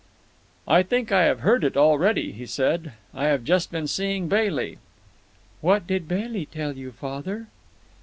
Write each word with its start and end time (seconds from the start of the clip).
"I 0.67 0.81
think 0.81 1.11
I 1.11 1.25
have 1.25 1.41
heard 1.41 1.63
it 1.63 1.77
already," 1.77 2.31
he 2.31 2.47
said. 2.47 2.93
"I 3.13 3.25
have 3.25 3.43
just 3.43 3.69
been 3.69 3.85
seeing 3.85 4.27
Bailey." 4.27 4.79
"What 5.61 5.85
did 5.85 6.07
Bailey 6.07 6.47
tell 6.47 6.75
you, 6.75 6.91
father?" 6.91 7.49